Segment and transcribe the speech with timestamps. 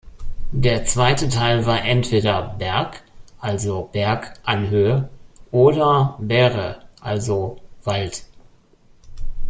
[0.55, 2.95] Der zweite Teil war entweder "-berg",
[3.39, 5.09] also "Berg, Anhöhe"
[5.51, 8.25] oder "-bere", also "Wald".